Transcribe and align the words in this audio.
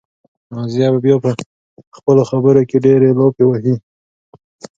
نازیه 0.53 0.87
به 0.93 0.99
بیا 1.03 1.15
په 1.23 1.29
خپلو 1.97 2.21
خبرو 2.29 2.61
کې 2.69 2.77
ډېرې 2.85 3.09
لافې 3.19 3.43
وهي. 3.47 3.75